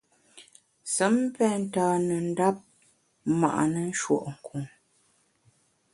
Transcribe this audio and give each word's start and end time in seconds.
Sem 0.93 1.15
pen 1.35 1.53
ntane 1.63 2.15
ndap 2.29 2.57
ma’ne 3.39 3.81
nshùe’nkun. 3.89 4.65